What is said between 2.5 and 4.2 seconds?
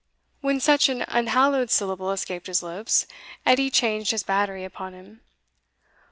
lips, Edie changed